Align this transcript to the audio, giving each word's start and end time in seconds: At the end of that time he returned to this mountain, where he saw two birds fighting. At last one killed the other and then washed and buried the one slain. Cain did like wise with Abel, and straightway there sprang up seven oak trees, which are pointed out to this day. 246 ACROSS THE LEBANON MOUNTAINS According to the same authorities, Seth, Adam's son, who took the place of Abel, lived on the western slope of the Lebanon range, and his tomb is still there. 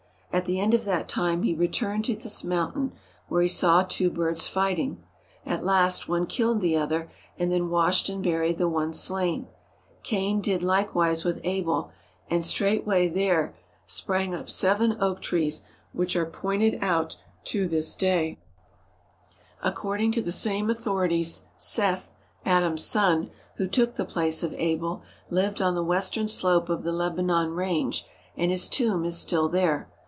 At 0.33 0.45
the 0.45 0.61
end 0.61 0.73
of 0.73 0.85
that 0.85 1.09
time 1.09 1.43
he 1.43 1.53
returned 1.53 2.05
to 2.05 2.15
this 2.15 2.41
mountain, 2.41 2.93
where 3.27 3.41
he 3.41 3.49
saw 3.49 3.83
two 3.83 4.09
birds 4.09 4.47
fighting. 4.47 5.03
At 5.45 5.65
last 5.65 6.07
one 6.07 6.25
killed 6.25 6.61
the 6.61 6.77
other 6.77 7.11
and 7.37 7.51
then 7.51 7.69
washed 7.69 8.07
and 8.07 8.23
buried 8.23 8.57
the 8.57 8.69
one 8.69 8.93
slain. 8.93 9.47
Cain 10.03 10.39
did 10.39 10.63
like 10.63 10.95
wise 10.95 11.25
with 11.25 11.41
Abel, 11.43 11.91
and 12.29 12.45
straightway 12.45 13.09
there 13.09 13.57
sprang 13.85 14.33
up 14.33 14.49
seven 14.49 14.95
oak 15.01 15.21
trees, 15.21 15.63
which 15.91 16.15
are 16.15 16.25
pointed 16.25 16.81
out 16.81 17.17
to 17.43 17.67
this 17.67 17.93
day. 17.93 18.37
246 19.61 19.65
ACROSS 19.67 20.43
THE 20.45 20.45
LEBANON 20.45 20.67
MOUNTAINS 20.67 20.83
According 20.85 21.17
to 21.17 21.17
the 21.17 21.25
same 21.25 21.41
authorities, 21.43 21.45
Seth, 21.57 22.11
Adam's 22.45 22.85
son, 22.85 23.31
who 23.55 23.67
took 23.67 23.95
the 23.95 24.05
place 24.05 24.43
of 24.43 24.53
Abel, 24.53 25.03
lived 25.29 25.61
on 25.61 25.75
the 25.75 25.83
western 25.83 26.29
slope 26.29 26.69
of 26.69 26.83
the 26.83 26.93
Lebanon 26.93 27.49
range, 27.51 28.05
and 28.37 28.49
his 28.49 28.69
tomb 28.69 29.03
is 29.03 29.19
still 29.19 29.49
there. 29.49 29.89